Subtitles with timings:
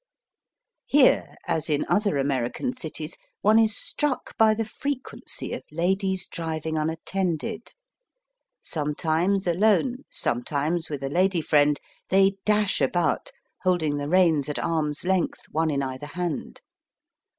[0.87, 6.75] Here, as in other American cities, one is struck by the frequency of ladies driving
[6.75, 7.75] unattended.
[8.61, 11.79] Sometimes alone, sometimes with a lady friend,
[12.09, 13.29] they dash about,
[13.61, 16.61] holding the reins at arm's length, one in either hand.